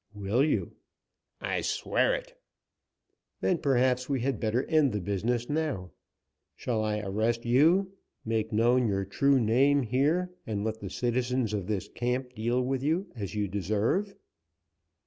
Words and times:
"Will 0.15 0.43
you?" 0.43 0.77
"I 1.39 1.61
swear 1.61 2.15
it!" 2.15 2.35
"Then 3.39 3.59
perhaps 3.59 4.09
we 4.09 4.21
had 4.21 4.39
better 4.39 4.63
end 4.63 4.93
the 4.93 4.99
business 4.99 5.47
now. 5.47 5.91
Shall 6.55 6.83
I 6.83 7.01
arrest 7.01 7.45
you, 7.45 7.91
make 8.25 8.51
known 8.51 8.87
your 8.87 9.05
true 9.05 9.39
name 9.39 9.83
here, 9.83 10.31
and 10.47 10.63
let 10.63 10.79
the 10.79 10.89
citizens 10.89 11.53
of 11.53 11.67
this 11.67 11.87
camp 11.87 12.33
deal 12.33 12.63
with 12.63 12.81
you 12.81 13.11
as 13.15 13.35
you 13.35 13.47
deserve?" 13.47 14.15